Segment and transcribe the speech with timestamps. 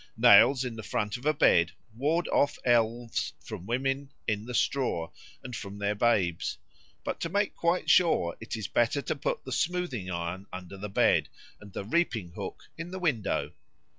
[0.17, 5.11] Nails in the front of a bed ward off elves from women "in the straw"
[5.43, 6.57] and from their babes;
[7.03, 10.89] but to make quite sure it is better to put the smoothing iron under the
[10.89, 11.29] bed,
[11.59, 13.51] and the reaping hook in the window.